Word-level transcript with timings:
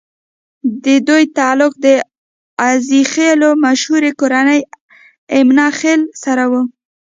ددوي 0.83 1.25
تعلق 1.37 1.73
د 1.85 1.87
عزيخېلو 2.63 3.49
مشهورې 3.65 4.11
کورنۍ 4.19 4.59
اِمنه 5.37 5.67
خېل 5.77 6.01
سره 6.23 6.43
وو 6.51 6.61